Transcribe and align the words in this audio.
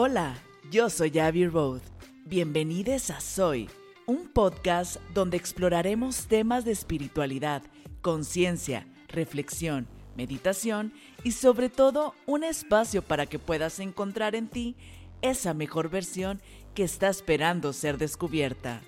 Hola, 0.00 0.36
yo 0.70 0.90
soy 0.90 1.18
Abby 1.18 1.48
Road. 1.48 1.80
Bienvenidos 2.24 3.10
a 3.10 3.20
Soy, 3.20 3.68
un 4.06 4.28
podcast 4.28 4.98
donde 5.12 5.36
exploraremos 5.36 6.28
temas 6.28 6.64
de 6.64 6.70
espiritualidad, 6.70 7.64
conciencia, 8.00 8.86
reflexión, 9.08 9.88
meditación 10.16 10.92
y 11.24 11.32
sobre 11.32 11.68
todo 11.68 12.14
un 12.26 12.44
espacio 12.44 13.02
para 13.02 13.26
que 13.26 13.40
puedas 13.40 13.80
encontrar 13.80 14.36
en 14.36 14.46
ti 14.46 14.76
esa 15.20 15.52
mejor 15.52 15.90
versión 15.90 16.40
que 16.76 16.84
está 16.84 17.08
esperando 17.08 17.72
ser 17.72 17.98
descubierta. 17.98 18.82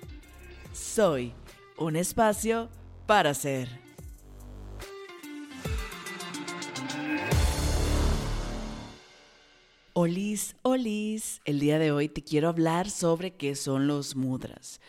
Soy 0.71 1.33
un 1.77 1.97
espacio 1.97 2.69
para 3.05 3.33
ser. 3.33 3.67
Olis, 10.03 10.55
olis, 10.63 11.41
el 11.45 11.59
día 11.59 11.77
de 11.77 11.91
hoy 11.91 12.09
te 12.09 12.23
quiero 12.23 12.49
hablar 12.49 12.89
sobre 12.89 13.35
qué 13.35 13.53
son 13.53 13.85
los 13.85 14.15
mudras. 14.15 14.81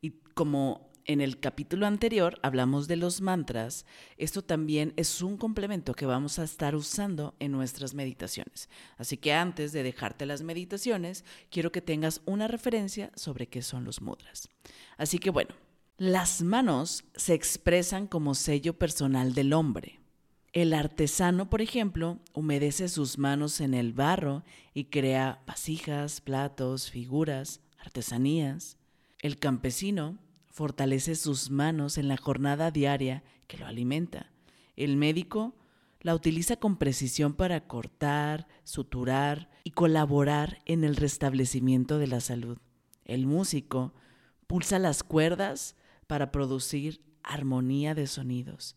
Y 0.00 0.12
como 0.32 0.90
en 1.04 1.20
el 1.20 1.38
capítulo 1.38 1.86
anterior 1.86 2.38
hablamos 2.42 2.88
de 2.88 2.96
los 2.96 3.20
mantras, 3.20 3.84
esto 4.16 4.40
también 4.40 4.94
es 4.96 5.20
un 5.20 5.36
complemento 5.36 5.92
que 5.92 6.06
vamos 6.06 6.38
a 6.38 6.44
estar 6.44 6.74
usando 6.76 7.34
en 7.40 7.52
nuestras 7.52 7.92
meditaciones. 7.92 8.70
Así 8.96 9.18
que 9.18 9.34
antes 9.34 9.72
de 9.72 9.82
dejarte 9.82 10.24
las 10.24 10.40
meditaciones, 10.40 11.26
quiero 11.50 11.70
que 11.70 11.82
tengas 11.82 12.22
una 12.24 12.48
referencia 12.48 13.10
sobre 13.16 13.48
qué 13.48 13.60
son 13.60 13.84
los 13.84 14.00
mudras. 14.00 14.48
Así 14.96 15.18
que 15.18 15.28
bueno, 15.28 15.54
las 15.98 16.40
manos 16.40 17.04
se 17.14 17.34
expresan 17.34 18.06
como 18.06 18.34
sello 18.34 18.78
personal 18.78 19.34
del 19.34 19.52
hombre. 19.52 20.00
El 20.54 20.72
artesano, 20.72 21.50
por 21.50 21.62
ejemplo, 21.62 22.20
humedece 22.32 22.88
sus 22.88 23.18
manos 23.18 23.60
en 23.60 23.74
el 23.74 23.92
barro 23.92 24.44
y 24.72 24.84
crea 24.84 25.42
vasijas, 25.48 26.20
platos, 26.20 26.92
figuras, 26.92 27.60
artesanías. 27.76 28.78
El 29.18 29.40
campesino 29.40 30.16
fortalece 30.52 31.16
sus 31.16 31.50
manos 31.50 31.98
en 31.98 32.06
la 32.06 32.16
jornada 32.16 32.70
diaria 32.70 33.24
que 33.48 33.58
lo 33.58 33.66
alimenta. 33.66 34.30
El 34.76 34.96
médico 34.96 35.56
la 36.02 36.14
utiliza 36.14 36.54
con 36.54 36.76
precisión 36.76 37.34
para 37.34 37.66
cortar, 37.66 38.46
suturar 38.62 39.50
y 39.64 39.72
colaborar 39.72 40.60
en 40.66 40.84
el 40.84 40.94
restablecimiento 40.94 41.98
de 41.98 42.06
la 42.06 42.20
salud. 42.20 42.58
El 43.04 43.26
músico 43.26 43.92
pulsa 44.46 44.78
las 44.78 45.02
cuerdas 45.02 45.74
para 46.06 46.30
producir 46.30 47.02
armonía 47.24 47.96
de 47.96 48.06
sonidos. 48.06 48.76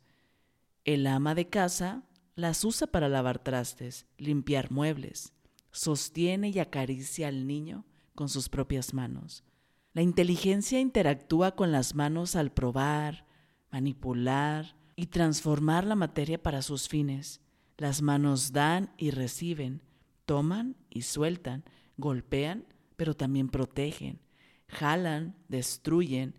El 0.88 1.06
ama 1.06 1.36
de 1.36 1.50
casa 1.50 2.04
las 2.36 2.64
usa 2.64 2.88
para 2.88 3.10
lavar 3.10 3.40
trastes, 3.40 4.06
limpiar 4.18 4.72
muebles, 4.72 5.34
sostiene 5.70 6.48
y 6.48 6.60
acaricia 6.60 7.28
al 7.28 7.46
niño 7.46 7.86
con 8.16 8.30
sus 8.30 8.48
propias 8.48 8.94
manos. 8.94 9.44
La 9.92 10.02
inteligencia 10.02 10.80
interactúa 10.80 11.58
con 11.58 11.74
las 11.74 11.94
manos 11.94 12.38
al 12.38 12.54
probar, 12.54 13.26
manipular 13.70 14.78
y 14.96 15.08
transformar 15.08 15.84
la 15.84 15.96
materia 15.96 16.42
para 16.42 16.62
sus 16.62 16.88
fines. 16.88 17.42
Las 17.76 18.02
manos 18.02 18.54
dan 18.54 18.94
y 18.98 19.12
reciben, 19.12 19.82
toman 20.26 20.78
y 20.90 21.02
sueltan, 21.02 21.66
golpean, 21.98 22.66
pero 22.96 23.14
también 23.14 23.50
protegen, 23.50 24.22
jalan, 24.70 25.36
destruyen, 25.50 26.34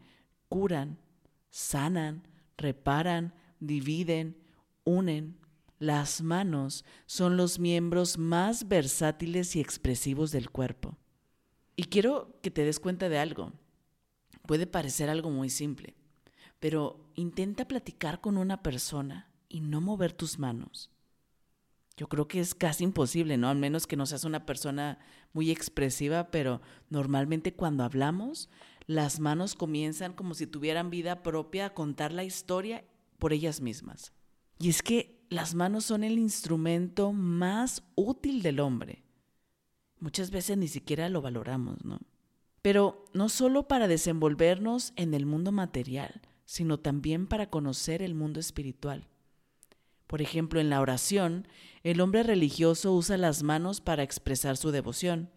curan, 0.48 0.96
sanan, 1.50 2.26
reparan, 2.56 3.34
dividen, 3.60 4.36
unen. 4.84 5.36
Las 5.78 6.22
manos 6.22 6.84
son 7.06 7.36
los 7.36 7.60
miembros 7.60 8.18
más 8.18 8.66
versátiles 8.66 9.54
y 9.54 9.60
expresivos 9.60 10.32
del 10.32 10.50
cuerpo. 10.50 10.96
Y 11.76 11.84
quiero 11.84 12.36
que 12.42 12.50
te 12.50 12.64
des 12.64 12.80
cuenta 12.80 13.08
de 13.08 13.18
algo. 13.18 13.52
Puede 14.46 14.66
parecer 14.66 15.08
algo 15.08 15.30
muy 15.30 15.50
simple, 15.50 15.94
pero 16.58 17.08
intenta 17.14 17.68
platicar 17.68 18.20
con 18.20 18.36
una 18.36 18.62
persona 18.62 19.30
y 19.48 19.60
no 19.60 19.80
mover 19.80 20.12
tus 20.12 20.38
manos. 20.38 20.90
Yo 21.96 22.08
creo 22.08 22.28
que 22.28 22.40
es 22.40 22.54
casi 22.54 22.84
imposible, 22.84 23.36
¿no? 23.36 23.48
Al 23.48 23.58
menos 23.58 23.86
que 23.86 23.96
no 23.96 24.06
seas 24.06 24.24
una 24.24 24.46
persona 24.46 24.98
muy 25.32 25.50
expresiva, 25.50 26.30
pero 26.30 26.60
normalmente 26.90 27.54
cuando 27.54 27.84
hablamos, 27.84 28.48
las 28.86 29.20
manos 29.20 29.54
comienzan 29.54 30.12
como 30.12 30.34
si 30.34 30.46
tuvieran 30.46 30.90
vida 30.90 31.22
propia 31.22 31.66
a 31.66 31.74
contar 31.74 32.12
la 32.12 32.24
historia 32.24 32.84
por 33.18 33.32
ellas 33.32 33.60
mismas. 33.60 34.12
Y 34.58 34.68
es 34.70 34.82
que 34.82 35.24
las 35.28 35.54
manos 35.54 35.84
son 35.84 36.04
el 36.04 36.18
instrumento 36.18 37.12
más 37.12 37.82
útil 37.94 38.42
del 38.42 38.60
hombre. 38.60 39.04
Muchas 40.00 40.30
veces 40.30 40.56
ni 40.56 40.68
siquiera 40.68 41.08
lo 41.08 41.20
valoramos, 41.22 41.84
¿no? 41.84 42.00
Pero 42.62 43.04
no 43.12 43.28
solo 43.28 43.68
para 43.68 43.88
desenvolvernos 43.88 44.92
en 44.96 45.14
el 45.14 45.26
mundo 45.26 45.52
material, 45.52 46.22
sino 46.44 46.78
también 46.78 47.26
para 47.26 47.50
conocer 47.50 48.02
el 48.02 48.14
mundo 48.14 48.40
espiritual. 48.40 49.08
Por 50.06 50.22
ejemplo, 50.22 50.60
en 50.60 50.70
la 50.70 50.80
oración, 50.80 51.46
el 51.82 52.00
hombre 52.00 52.22
religioso 52.22 52.94
usa 52.94 53.16
las 53.16 53.42
manos 53.42 53.80
para 53.80 54.02
expresar 54.02 54.56
su 54.56 54.70
devoción. 54.70 55.30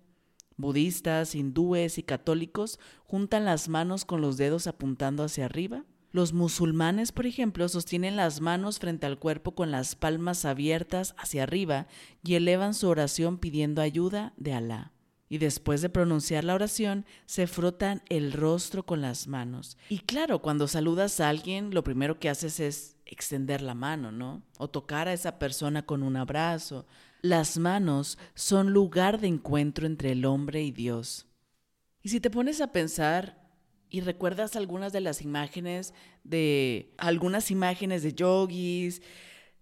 Budistas, 0.57 1.35
hindúes 1.35 1.97
y 1.97 2.03
católicos 2.03 2.79
juntan 3.03 3.45
las 3.45 3.67
manos 3.67 4.05
con 4.05 4.21
los 4.21 4.37
dedos 4.37 4.67
apuntando 4.67 5.23
hacia 5.23 5.45
arriba 5.45 5.83
los 6.11 6.33
musulmanes, 6.33 7.11
por 7.11 7.25
ejemplo, 7.25 7.67
sostienen 7.69 8.17
las 8.17 8.41
manos 8.41 8.79
frente 8.79 9.05
al 9.05 9.17
cuerpo 9.17 9.55
con 9.55 9.71
las 9.71 9.95
palmas 9.95 10.43
abiertas 10.43 11.15
hacia 11.17 11.43
arriba 11.43 11.87
y 12.23 12.35
elevan 12.35 12.73
su 12.73 12.89
oración 12.89 13.37
pidiendo 13.37 13.81
ayuda 13.81 14.33
de 14.35 14.53
Alá. 14.53 14.91
Y 15.29 15.37
después 15.37 15.81
de 15.81 15.87
pronunciar 15.87 16.43
la 16.43 16.55
oración, 16.55 17.05
se 17.25 17.47
frotan 17.47 18.01
el 18.09 18.33
rostro 18.33 18.85
con 18.85 18.99
las 18.99 19.27
manos. 19.27 19.77
Y 19.87 19.99
claro, 19.99 20.41
cuando 20.41 20.67
saludas 20.67 21.21
a 21.21 21.29
alguien, 21.29 21.73
lo 21.73 21.85
primero 21.85 22.19
que 22.19 22.27
haces 22.27 22.59
es 22.59 22.97
extender 23.05 23.61
la 23.61 23.73
mano, 23.73 24.11
¿no? 24.11 24.43
O 24.57 24.69
tocar 24.69 25.07
a 25.07 25.13
esa 25.13 25.39
persona 25.39 25.85
con 25.85 26.03
un 26.03 26.17
abrazo. 26.17 26.85
Las 27.21 27.57
manos 27.57 28.17
son 28.35 28.73
lugar 28.73 29.21
de 29.21 29.27
encuentro 29.27 29.87
entre 29.87 30.11
el 30.11 30.25
hombre 30.25 30.63
y 30.63 30.71
Dios. 30.71 31.27
Y 32.01 32.09
si 32.09 32.19
te 32.19 32.29
pones 32.29 32.59
a 32.59 32.73
pensar, 32.73 33.40
y 33.91 33.99
recuerdas 34.01 34.55
algunas 34.55 34.93
de 34.93 35.01
las 35.01 35.21
imágenes 35.21 35.93
de 36.23 36.93
algunas 36.97 37.51
imágenes 37.51 38.01
de 38.03 38.13
yogis, 38.13 39.01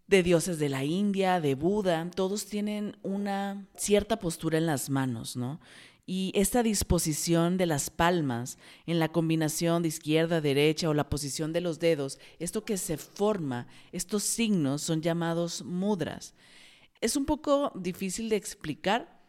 de 0.07 0.23
dioses 0.23 0.59
de 0.59 0.69
la 0.69 0.83
India, 0.83 1.41
de 1.41 1.55
Buda, 1.55 2.09
todos 2.15 2.45
tienen 2.45 2.95
una 3.01 3.67
cierta 3.75 4.19
postura 4.19 4.57
en 4.57 4.65
las 4.65 4.89
manos, 4.89 5.35
¿no? 5.35 5.59
Y 6.05 6.31
esta 6.33 6.63
disposición 6.63 7.57
de 7.57 7.67
las 7.67 7.89
palmas 7.89 8.57
en 8.87 8.97
la 8.97 9.11
combinación 9.11 9.83
de 9.83 9.89
izquierda, 9.89 10.41
derecha 10.41 10.89
o 10.89 10.93
la 10.95 11.09
posición 11.09 11.53
de 11.53 11.61
los 11.61 11.79
dedos, 11.79 12.17
esto 12.39 12.65
que 12.65 12.77
se 12.77 12.97
forma, 12.97 13.67
estos 13.91 14.23
signos 14.23 14.81
son 14.81 15.01
llamados 15.01 15.63
mudras. 15.63 16.33
Es 17.01 17.15
un 17.15 17.25
poco 17.25 17.71
difícil 17.75 18.29
de 18.29 18.35
explicar 18.35 19.21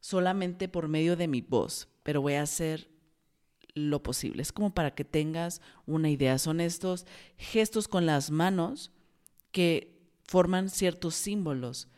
solamente 0.00 0.68
por 0.68 0.88
medio 0.88 1.16
de 1.16 1.28
mi 1.28 1.40
voz, 1.40 1.88
pero 2.02 2.20
voy 2.20 2.34
a 2.34 2.42
hacer 2.42 2.91
lo 3.74 4.02
posible. 4.02 4.42
Es 4.42 4.52
como 4.52 4.74
para 4.74 4.94
que 4.94 5.04
tengas 5.04 5.60
una 5.86 6.10
idea. 6.10 6.38
Son 6.38 6.60
estos 6.60 7.06
gestos 7.36 7.88
con 7.88 8.06
las 8.06 8.30
manos 8.30 8.92
que 9.50 10.00
forman 10.24 10.70
ciertos 10.70 11.14
símbolos 11.14 11.88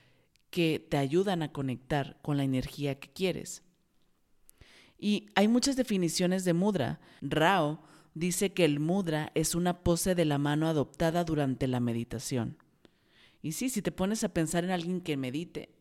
que 0.50 0.84
te 0.88 0.96
ayudan 0.96 1.42
a 1.42 1.52
conectar 1.52 2.18
con 2.22 2.36
la 2.36 2.44
energía 2.44 2.98
que 2.98 3.12
quieres. 3.12 3.62
Y 4.98 5.30
hay 5.34 5.48
muchas 5.48 5.76
definiciones 5.76 6.44
de 6.44 6.54
mudra. 6.54 7.00
Rao 7.20 7.82
dice 8.14 8.52
que 8.52 8.64
el 8.64 8.78
mudra 8.78 9.32
es 9.34 9.54
una 9.54 9.82
pose 9.82 10.14
de 10.14 10.24
la 10.24 10.38
mano 10.38 10.68
adoptada 10.68 11.24
durante 11.24 11.66
la 11.66 11.80
meditación. 11.80 12.56
Y 13.42 13.52
sí, 13.52 13.68
si 13.68 13.82
te 13.82 13.92
pones 13.92 14.24
a 14.24 14.32
pensar 14.32 14.64
en 14.64 14.70
alguien 14.70 15.00
que 15.00 15.16
medite, 15.16 15.74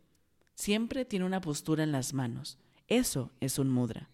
siempre 0.55 1.05
tiene 1.05 1.25
una 1.25 1.39
postura 1.39 1.83
en 1.83 1.91
las 1.91 2.13
manos. 2.13 2.57
Eso 2.87 3.31
es 3.39 3.59
un 3.59 3.69
mudra 3.69 4.12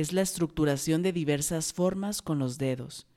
es 0.00 0.12
la 0.12 0.22
estructuración 0.22 1.02
de 1.02 1.12
diversas 1.12 1.72
formas 1.72 2.22
con 2.22 2.38
los 2.38 2.56
dedos. 2.56 3.08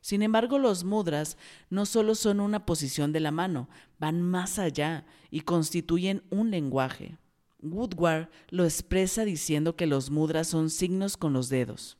Sin 0.00 0.22
embargo, 0.22 0.58
los 0.58 0.82
mudras 0.82 1.36
no 1.70 1.86
solo 1.86 2.16
son 2.16 2.40
una 2.40 2.66
posición 2.66 3.12
de 3.12 3.20
la 3.20 3.30
mano, 3.30 3.68
van 4.00 4.20
más 4.20 4.58
allá 4.58 5.06
y 5.30 5.42
constituyen 5.42 6.24
un 6.30 6.50
lenguaje. 6.50 7.18
Woodward 7.60 8.30
lo 8.48 8.64
expresa 8.64 9.24
diciendo 9.24 9.76
que 9.76 9.86
los 9.86 10.10
mudras 10.10 10.48
son 10.48 10.70
signos 10.70 11.16
con 11.16 11.32
los 11.32 11.48
dedos. 11.48 11.98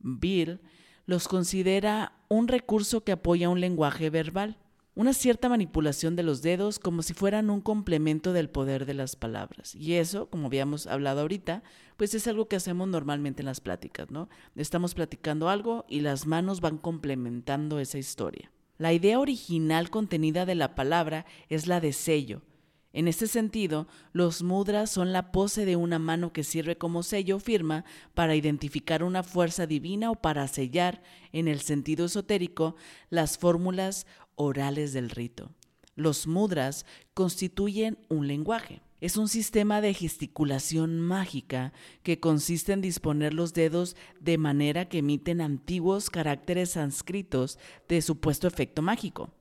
Bill 0.00 0.60
los 1.04 1.28
considera 1.28 2.18
un 2.28 2.48
recurso 2.48 3.04
que 3.04 3.12
apoya 3.12 3.48
un 3.48 3.60
lenguaje 3.60 4.10
verbal 4.10 4.58
una 4.96 5.12
cierta 5.12 5.50
manipulación 5.50 6.16
de 6.16 6.22
los 6.22 6.40
dedos 6.40 6.78
como 6.78 7.02
si 7.02 7.12
fueran 7.12 7.50
un 7.50 7.60
complemento 7.60 8.32
del 8.32 8.48
poder 8.48 8.86
de 8.86 8.94
las 8.94 9.14
palabras. 9.14 9.74
Y 9.74 9.92
eso, 9.92 10.30
como 10.30 10.46
habíamos 10.46 10.86
hablado 10.86 11.20
ahorita, 11.20 11.62
pues 11.98 12.14
es 12.14 12.26
algo 12.26 12.48
que 12.48 12.56
hacemos 12.56 12.88
normalmente 12.88 13.42
en 13.42 13.46
las 13.46 13.60
pláticas, 13.60 14.10
¿no? 14.10 14.30
Estamos 14.56 14.94
platicando 14.94 15.50
algo 15.50 15.84
y 15.86 16.00
las 16.00 16.26
manos 16.26 16.62
van 16.62 16.78
complementando 16.78 17.78
esa 17.78 17.98
historia. 17.98 18.50
La 18.78 18.94
idea 18.94 19.20
original 19.20 19.90
contenida 19.90 20.46
de 20.46 20.54
la 20.54 20.74
palabra 20.74 21.26
es 21.50 21.66
la 21.66 21.80
de 21.80 21.92
sello. 21.92 22.40
En 22.96 23.08
este 23.08 23.26
sentido, 23.26 23.88
los 24.12 24.42
mudras 24.42 24.90
son 24.90 25.12
la 25.12 25.30
pose 25.30 25.66
de 25.66 25.76
una 25.76 25.98
mano 25.98 26.32
que 26.32 26.42
sirve 26.42 26.78
como 26.78 27.02
sello 27.02 27.36
o 27.36 27.40
firma 27.40 27.84
para 28.14 28.34
identificar 28.34 29.02
una 29.02 29.22
fuerza 29.22 29.66
divina 29.66 30.10
o 30.10 30.14
para 30.14 30.48
sellar, 30.48 31.02
en 31.32 31.46
el 31.46 31.60
sentido 31.60 32.06
esotérico, 32.06 32.76
las 33.10 33.36
fórmulas 33.36 34.06
orales 34.36 34.92
del 34.92 35.10
rito. 35.10 35.50
Los 35.94 36.26
mudras 36.26 36.86
constituyen 37.14 37.98
un 38.08 38.28
lenguaje. 38.28 38.82
Es 39.00 39.16
un 39.16 39.28
sistema 39.28 39.80
de 39.80 39.92
gesticulación 39.92 41.00
mágica 41.00 41.72
que 42.02 42.20
consiste 42.20 42.72
en 42.72 42.80
disponer 42.80 43.34
los 43.34 43.52
dedos 43.52 43.96
de 44.20 44.38
manera 44.38 44.88
que 44.88 44.98
emiten 44.98 45.40
antiguos 45.40 46.08
caracteres 46.08 46.70
sánscritos 46.70 47.58
de 47.88 48.00
supuesto 48.00 48.46
efecto 48.46 48.80
mágico 48.80 49.32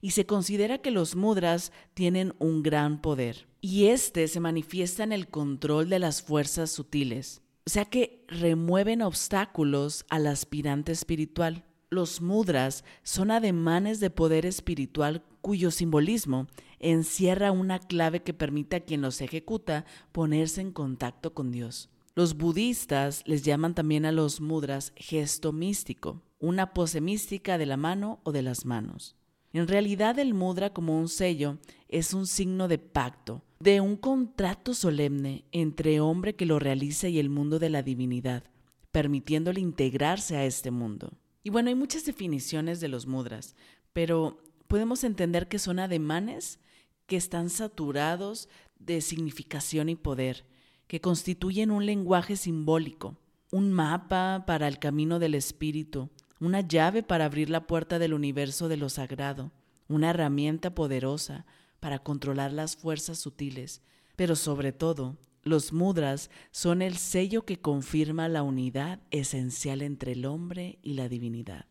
y 0.00 0.10
se 0.10 0.26
considera 0.26 0.78
que 0.78 0.90
los 0.90 1.16
mudras 1.16 1.72
tienen 1.94 2.34
un 2.38 2.62
gran 2.62 3.00
poder. 3.00 3.46
Y 3.60 3.86
este 3.86 4.28
se 4.28 4.40
manifiesta 4.40 5.04
en 5.04 5.12
el 5.12 5.28
control 5.28 5.88
de 5.88 5.98
las 5.98 6.22
fuerzas 6.22 6.70
sutiles, 6.70 7.42
o 7.66 7.70
sea 7.70 7.84
que 7.86 8.24
remueven 8.28 9.02
obstáculos 9.02 10.04
al 10.10 10.26
aspirante 10.26 10.92
espiritual. 10.92 11.64
Los 11.94 12.20
mudras 12.20 12.82
son 13.04 13.30
ademanes 13.30 14.00
de 14.00 14.10
poder 14.10 14.46
espiritual 14.46 15.22
cuyo 15.40 15.70
simbolismo 15.70 16.48
encierra 16.80 17.52
una 17.52 17.78
clave 17.78 18.24
que 18.24 18.34
permite 18.34 18.74
a 18.74 18.80
quien 18.80 19.00
los 19.00 19.20
ejecuta 19.20 19.84
ponerse 20.10 20.60
en 20.60 20.72
contacto 20.72 21.34
con 21.34 21.52
Dios. 21.52 21.90
Los 22.16 22.36
budistas 22.36 23.22
les 23.26 23.44
llaman 23.44 23.76
también 23.76 24.06
a 24.06 24.10
los 24.10 24.40
mudras 24.40 24.92
gesto 24.96 25.52
místico, 25.52 26.20
una 26.40 26.74
pose 26.74 27.00
mística 27.00 27.58
de 27.58 27.66
la 27.66 27.76
mano 27.76 28.18
o 28.24 28.32
de 28.32 28.42
las 28.42 28.64
manos. 28.64 29.14
En 29.52 29.68
realidad 29.68 30.18
el 30.18 30.34
mudra 30.34 30.72
como 30.72 30.98
un 30.98 31.08
sello 31.08 31.58
es 31.88 32.12
un 32.12 32.26
signo 32.26 32.66
de 32.66 32.78
pacto, 32.78 33.44
de 33.60 33.80
un 33.80 33.96
contrato 33.96 34.74
solemne 34.74 35.44
entre 35.52 36.00
hombre 36.00 36.34
que 36.34 36.44
lo 36.44 36.58
realiza 36.58 37.06
y 37.06 37.20
el 37.20 37.30
mundo 37.30 37.60
de 37.60 37.70
la 37.70 37.84
divinidad, 37.84 38.42
permitiéndole 38.90 39.60
integrarse 39.60 40.36
a 40.36 40.44
este 40.44 40.72
mundo. 40.72 41.12
Y 41.44 41.50
bueno, 41.50 41.68
hay 41.68 41.74
muchas 41.74 42.06
definiciones 42.06 42.80
de 42.80 42.88
los 42.88 43.06
mudras, 43.06 43.54
pero 43.92 44.42
podemos 44.66 45.04
entender 45.04 45.46
que 45.46 45.58
son 45.58 45.78
ademanes 45.78 46.58
que 47.06 47.16
están 47.16 47.50
saturados 47.50 48.48
de 48.78 49.02
significación 49.02 49.90
y 49.90 49.94
poder, 49.94 50.46
que 50.86 51.02
constituyen 51.02 51.70
un 51.70 51.84
lenguaje 51.84 52.36
simbólico, 52.36 53.18
un 53.50 53.72
mapa 53.72 54.44
para 54.46 54.66
el 54.68 54.78
camino 54.78 55.18
del 55.18 55.34
espíritu, 55.34 56.08
una 56.40 56.62
llave 56.62 57.02
para 57.02 57.26
abrir 57.26 57.50
la 57.50 57.66
puerta 57.66 57.98
del 57.98 58.14
universo 58.14 58.68
de 58.68 58.78
lo 58.78 58.88
sagrado, 58.88 59.52
una 59.86 60.10
herramienta 60.10 60.74
poderosa 60.74 61.44
para 61.78 61.98
controlar 61.98 62.54
las 62.54 62.74
fuerzas 62.74 63.18
sutiles, 63.18 63.82
pero 64.16 64.34
sobre 64.34 64.72
todo, 64.72 65.18
los 65.44 65.72
mudras 65.72 66.30
son 66.50 66.82
el 66.82 66.96
sello 66.96 67.44
que 67.44 67.60
confirma 67.60 68.28
la 68.28 68.42
unidad 68.42 69.00
esencial 69.10 69.82
entre 69.82 70.12
el 70.12 70.26
hombre 70.26 70.78
y 70.82 70.94
la 70.94 71.08
divinidad. 71.08 71.66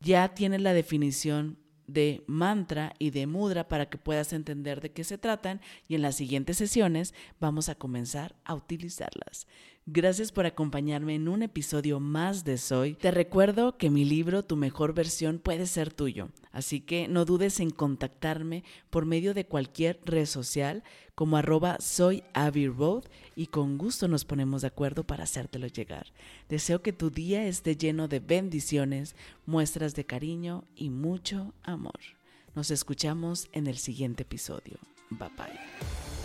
Ya 0.00 0.34
tienes 0.34 0.62
la 0.62 0.72
definición 0.72 1.58
de 1.86 2.22
mantra 2.26 2.94
y 2.98 3.10
de 3.10 3.26
mudra 3.26 3.68
para 3.68 3.90
que 3.90 3.98
puedas 3.98 4.32
entender 4.32 4.80
de 4.80 4.92
qué 4.92 5.04
se 5.04 5.18
tratan 5.18 5.60
y 5.88 5.94
en 5.96 6.02
las 6.02 6.16
siguientes 6.16 6.56
sesiones 6.56 7.14
vamos 7.40 7.68
a 7.68 7.74
comenzar 7.74 8.36
a 8.44 8.54
utilizarlas. 8.54 9.46
Gracias 9.92 10.30
por 10.30 10.46
acompañarme 10.46 11.16
en 11.16 11.26
un 11.26 11.42
episodio 11.42 11.98
más 11.98 12.44
de 12.44 12.58
Soy. 12.58 12.94
Te 12.94 13.10
recuerdo 13.10 13.76
que 13.76 13.90
mi 13.90 14.04
libro 14.04 14.44
Tu 14.44 14.54
mejor 14.54 14.94
versión 14.94 15.40
puede 15.40 15.66
ser 15.66 15.92
tuyo, 15.92 16.28
así 16.52 16.80
que 16.80 17.08
no 17.08 17.24
dudes 17.24 17.58
en 17.58 17.70
contactarme 17.70 18.62
por 18.88 19.04
medio 19.04 19.34
de 19.34 19.46
cualquier 19.46 19.98
red 20.04 20.26
social 20.26 20.84
como 21.16 21.36
arroba 21.36 21.76
soy 21.80 22.22
y 23.34 23.46
con 23.48 23.78
gusto 23.78 24.06
nos 24.06 24.24
ponemos 24.24 24.62
de 24.62 24.68
acuerdo 24.68 25.02
para 25.02 25.24
hacértelo 25.24 25.66
llegar. 25.66 26.06
Deseo 26.48 26.82
que 26.82 26.92
tu 26.92 27.10
día 27.10 27.44
esté 27.48 27.74
lleno 27.74 28.06
de 28.06 28.20
bendiciones, 28.20 29.16
muestras 29.44 29.96
de 29.96 30.06
cariño 30.06 30.62
y 30.76 30.90
mucho 30.90 31.52
amor. 31.64 31.98
Nos 32.54 32.70
escuchamos 32.70 33.48
en 33.50 33.66
el 33.66 33.76
siguiente 33.76 34.22
episodio. 34.22 34.78
Bye 35.10 35.30
bye. 35.36 36.19